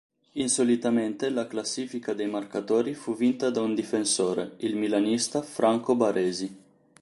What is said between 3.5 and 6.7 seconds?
da un difensore, il milanista Franco Baresi.